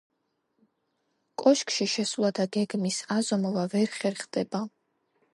[1.41, 4.63] კოშკში შესვლა და გეგმის აზომვა ვერ ხერხდება.